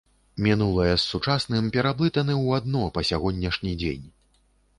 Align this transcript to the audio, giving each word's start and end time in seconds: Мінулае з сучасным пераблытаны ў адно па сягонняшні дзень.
Мінулае 0.45 0.87
з 0.91 0.95
сучасным 1.11 1.67
пераблытаны 1.75 2.33
ў 2.45 2.61
адно 2.61 2.83
па 2.97 3.05
сягонняшні 3.11 3.77
дзень. 3.85 4.05